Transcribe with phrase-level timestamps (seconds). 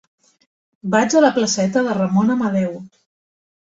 [0.95, 2.77] Vaig a la placeta de Ramon Amadeu.